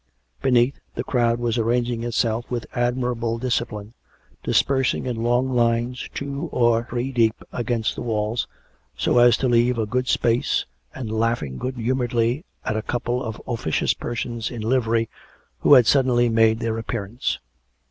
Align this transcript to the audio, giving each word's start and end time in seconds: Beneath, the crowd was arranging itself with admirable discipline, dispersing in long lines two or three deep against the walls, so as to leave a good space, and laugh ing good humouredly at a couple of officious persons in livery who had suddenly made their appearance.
Beneath, 0.41 0.79
the 0.95 1.03
crowd 1.03 1.39
was 1.39 1.59
arranging 1.59 2.01
itself 2.01 2.49
with 2.49 2.65
admirable 2.73 3.37
discipline, 3.37 3.93
dispersing 4.41 5.05
in 5.05 5.17
long 5.21 5.51
lines 5.51 6.09
two 6.15 6.49
or 6.51 6.87
three 6.89 7.11
deep 7.11 7.35
against 7.53 7.93
the 7.93 8.01
walls, 8.01 8.47
so 8.97 9.19
as 9.19 9.37
to 9.37 9.47
leave 9.47 9.77
a 9.77 9.85
good 9.85 10.07
space, 10.07 10.65
and 10.95 11.11
laugh 11.11 11.43
ing 11.43 11.59
good 11.59 11.75
humouredly 11.75 12.43
at 12.65 12.75
a 12.75 12.81
couple 12.81 13.23
of 13.23 13.39
officious 13.47 13.93
persons 13.93 14.49
in 14.49 14.63
livery 14.63 15.07
who 15.59 15.75
had 15.75 15.85
suddenly 15.85 16.29
made 16.29 16.61
their 16.61 16.79
appearance. 16.79 17.37